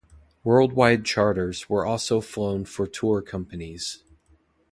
[0.43, 4.03] Worldwide charters were also flown for tour companies.